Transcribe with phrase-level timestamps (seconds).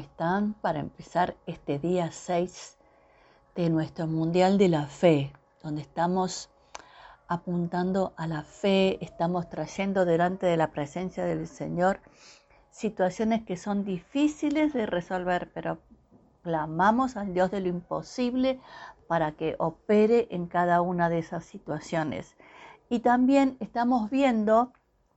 [0.00, 2.76] están para empezar este día 6
[3.54, 5.32] de nuestro Mundial de la Fe,
[5.62, 6.50] donde estamos
[7.28, 12.00] apuntando a la fe, estamos trayendo delante de la presencia del Señor
[12.70, 15.78] situaciones que son difíciles de resolver, pero
[16.42, 18.60] clamamos al Dios de lo imposible
[19.06, 22.36] para que opere en cada una de esas situaciones.
[22.88, 24.72] Y también estamos viendo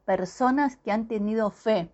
[0.06, 1.92] personas que han tenido fe,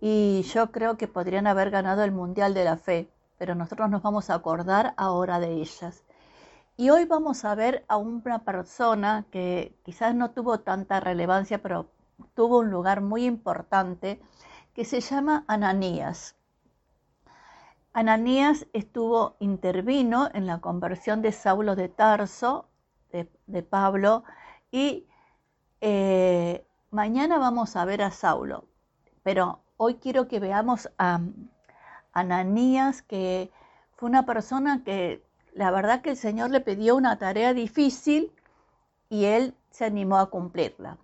[0.00, 4.02] y yo creo que podrían haber ganado el Mundial de la Fe, pero nosotros nos
[4.02, 6.04] vamos a acordar ahora de ellas.
[6.76, 11.90] Y hoy vamos a ver a una persona que quizás no tuvo tanta relevancia, pero
[12.34, 14.20] tuvo un lugar muy importante,
[14.74, 16.36] que se llama Ananías.
[17.92, 22.68] Ananías estuvo, intervino en la conversión de Saulo de Tarso,
[23.10, 24.22] de, Pablo,
[24.70, 25.08] y
[25.80, 28.66] eh, mañana vamos a ver a Saulo,
[29.24, 31.20] pero hoy quiero que veamos a
[32.12, 33.50] Ananías, que
[33.96, 35.22] fue una persona que
[35.54, 38.32] la verdad que el Señor le pidió una tarea difícil
[39.08, 40.98] y él se animó a cumplirla.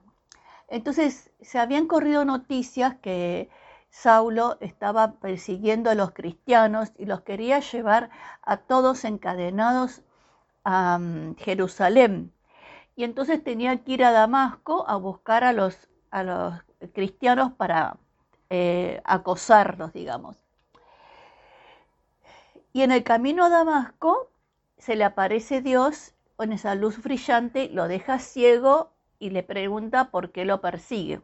[0.69, 3.49] Entonces, se habían corrido noticias que
[3.91, 8.11] Saulo estaba persiguiendo a los cristianos y los quería llevar
[8.43, 10.03] a todos encadenados
[10.65, 12.33] a mm, Jerusalén.
[12.97, 16.55] Y entonces tenía que ir a Damasco a buscar a los, a los
[16.93, 17.99] cristianos para
[18.51, 20.37] eh, acosarlos, digamos.
[22.73, 24.31] Y en el camino a Damasco
[24.79, 30.33] se le aparece Dios con esa luz brillante, lo deja ciego y le pregunta por
[30.33, 31.21] qué lo persigue.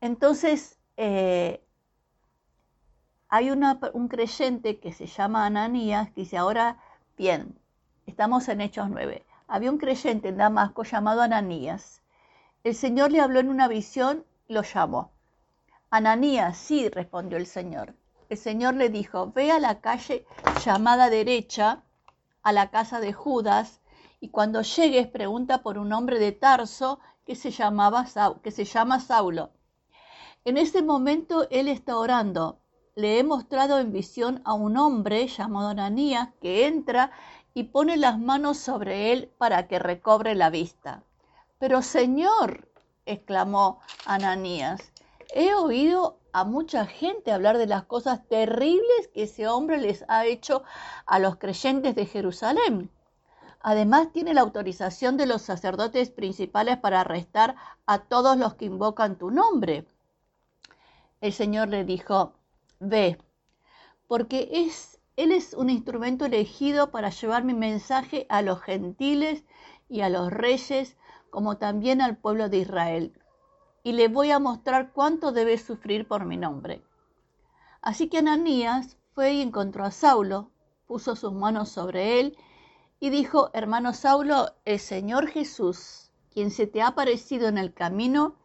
[0.00, 1.62] Entonces, eh,
[3.28, 6.76] hay un creyente que se llama Ananías que dice, ahora
[7.16, 7.58] bien,
[8.06, 9.24] estamos en Hechos 9.
[9.46, 12.02] Había un creyente en Damasco llamado Ananías.
[12.64, 15.12] El Señor le habló en una visión, lo llamó.
[15.90, 17.94] Ananías, sí, respondió el Señor.
[18.28, 20.24] El Señor le dijo, ve a la calle
[20.64, 21.82] llamada derecha,
[22.42, 23.80] a la casa de Judas,
[24.20, 28.06] y cuando llegues pregunta por un hombre de Tarso que se, llamaba,
[28.42, 29.50] que se llama Saulo.
[30.44, 32.58] En ese momento él está orando.
[32.94, 37.10] Le he mostrado en visión a un hombre llamado Ananías que entra
[37.54, 41.02] y pone las manos sobre él para que recobre la vista.
[41.58, 42.71] Pero Señor,
[43.06, 44.92] exclamó Ananías,
[45.34, 50.26] He oído a mucha gente hablar de las cosas terribles que ese hombre les ha
[50.26, 50.62] hecho
[51.06, 52.90] a los creyentes de Jerusalén.
[53.60, 57.54] Además, tiene la autorización de los sacerdotes principales para arrestar
[57.86, 59.86] a todos los que invocan tu nombre.
[61.20, 62.34] El Señor le dijo,
[62.80, 63.18] ve,
[64.08, 69.44] porque es, Él es un instrumento elegido para llevar mi mensaje a los gentiles
[69.88, 70.96] y a los reyes,
[71.32, 73.18] como también al pueblo de Israel
[73.82, 76.84] y le voy a mostrar cuánto debe sufrir por mi nombre.
[77.80, 80.50] Así que Ananías fue y encontró a Saulo,
[80.86, 82.36] puso sus manos sobre él
[83.00, 88.36] y dijo, hermano Saulo, el Señor Jesús, quien se te ha aparecido en el camino,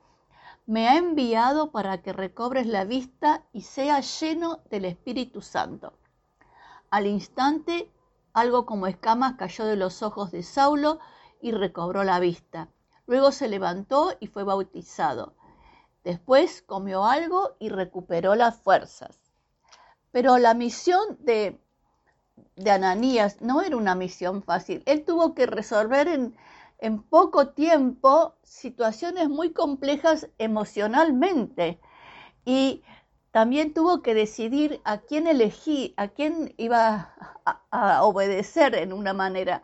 [0.66, 5.92] me ha enviado para que recobres la vista y sea lleno del Espíritu Santo.
[6.90, 7.92] Al instante,
[8.32, 11.00] algo como escamas cayó de los ojos de Saulo
[11.42, 12.70] y recobró la vista.
[13.08, 15.34] Luego se levantó y fue bautizado.
[16.04, 19.20] Después comió algo y recuperó las fuerzas.
[20.12, 21.60] Pero la misión de,
[22.56, 24.84] de Ananías no era una misión fácil.
[24.86, 26.36] Él tuvo que resolver en,
[26.80, 31.80] en poco tiempo situaciones muy complejas emocionalmente.
[32.46, 32.84] Y
[33.32, 37.14] también tuvo que decidir a quién elegí, a quién iba
[37.46, 39.64] a, a, obedecer en una manera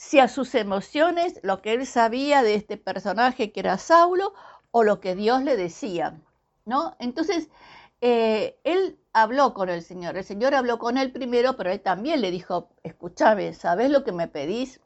[0.00, 4.32] si a sus emociones, lo que él sabía de este personaje que era Saulo,
[4.70, 6.18] o lo que Dios le decía,
[6.64, 6.96] ¿no?
[6.98, 7.50] Entonces,
[8.00, 12.22] eh, él habló con el Señor, el Señor habló con él primero, pero él también
[12.22, 14.80] le dijo, escúchame, ¿sabes lo que me pedís?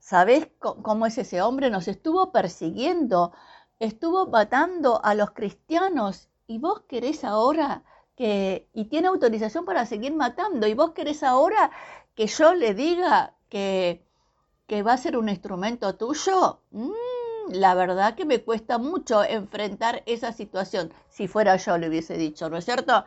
[0.00, 1.70] ¿Sabes cómo es ese hombre?
[1.70, 3.32] Nos estuvo persiguiendo,
[3.78, 7.84] estuvo matando a los cristianos y vos querés ahora
[8.16, 11.70] que, y tiene autorización para seguir matando, y vos querés ahora
[12.16, 18.24] que yo le diga que, va a ser un instrumento tuyo, mm, la verdad que
[18.24, 20.90] me cuesta mucho enfrentar esa situación.
[21.10, 23.04] Si fuera yo le hubiese dicho, ¿no es cierto?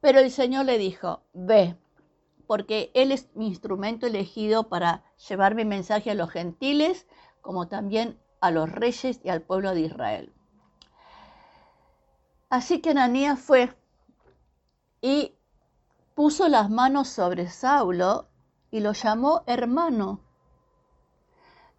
[0.00, 1.76] Pero el Señor le dijo, ve,
[2.48, 7.06] porque Él es mi instrumento elegido para llevar mi mensaje a los gentiles,
[7.40, 10.32] como también a los reyes y al pueblo de Israel.
[12.50, 13.72] Así que Ananías fue
[15.00, 15.32] y
[16.14, 18.28] puso las manos sobre Saulo
[18.74, 20.18] y lo llamó hermano.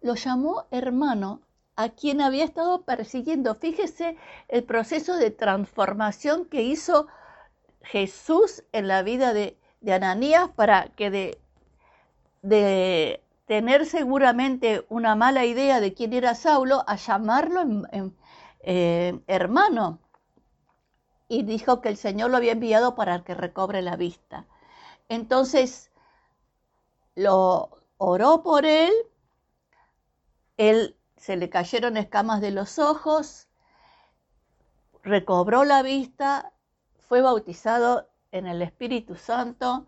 [0.00, 1.42] Lo llamó hermano
[1.76, 3.54] a quien había estado persiguiendo.
[3.54, 4.16] Fíjese
[4.48, 7.06] el proceso de transformación que hizo
[7.82, 11.38] Jesús en la vida de, Ananías para que
[12.40, 17.62] de, tener seguramente una mala idea de quién era Saulo a llamarlo
[18.60, 19.98] eh, hermano.
[21.28, 24.46] Y dijo que el Señor lo había enviado para que recobre la vista.
[25.10, 25.90] Entonces,
[27.16, 28.92] lo oró por él,
[30.56, 33.48] él se le cayeron escamas de los ojos,
[35.02, 36.52] recobró la vista,
[37.08, 39.86] fue bautizado en el Espíritu Santo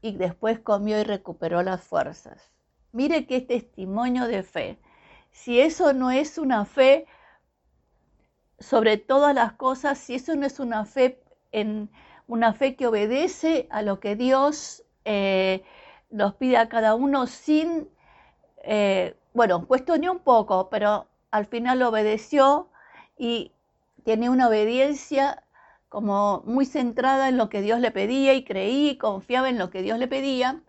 [0.00, 2.50] y después comió y recuperó las fuerzas.
[2.92, 4.78] Mire qué testimonio de fe.
[5.32, 7.06] Si eso no es una fe
[8.58, 11.20] sobre todas las cosas, si eso no es una fe
[11.52, 11.90] en
[12.26, 15.62] una fe que obedece a lo que Dios eh,
[16.14, 17.88] nos pide a cada uno sin,
[18.62, 22.68] eh, bueno, cuestionó un poco, pero al final obedeció
[23.18, 23.52] y
[24.04, 25.42] tiene una obediencia
[25.88, 29.70] como muy centrada en lo que Dios le pedía y creía y confiaba en lo
[29.70, 30.62] que Dios le pedía.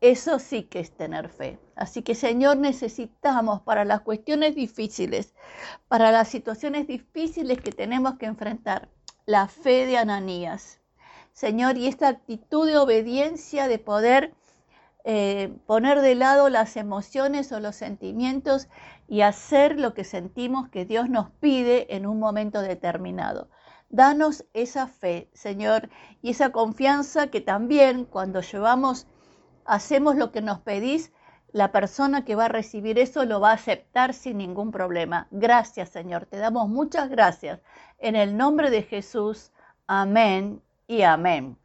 [0.00, 1.58] Eso sí que es tener fe.
[1.76, 5.34] Así que Señor, necesitamos para las cuestiones difíciles,
[5.88, 8.88] para las situaciones difíciles que tenemos que enfrentar,
[9.26, 10.80] la fe de Ananías.
[11.34, 14.34] Señor, y esta actitud de obediencia, de poder
[15.02, 18.68] eh, poner de lado las emociones o los sentimientos
[19.08, 23.48] y hacer lo que sentimos que Dios nos pide en un momento determinado.
[23.90, 25.90] Danos esa fe, Señor,
[26.22, 29.08] y esa confianza que también cuando llevamos,
[29.64, 31.12] hacemos lo que nos pedís,
[31.50, 35.26] la persona que va a recibir eso lo va a aceptar sin ningún problema.
[35.32, 36.26] Gracias, Señor.
[36.26, 37.60] Te damos muchas gracias.
[37.98, 39.52] En el nombre de Jesús.
[39.86, 41.58] Amén y amén.